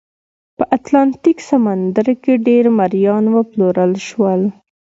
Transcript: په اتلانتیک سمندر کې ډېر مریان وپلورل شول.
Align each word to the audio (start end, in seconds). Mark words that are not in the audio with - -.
په 0.57 0.63
اتلانتیک 0.77 1.37
سمندر 1.49 2.07
کې 2.23 2.33
ډېر 2.47 2.65
مریان 2.79 3.23
وپلورل 3.37 3.93
شول. 4.07 4.41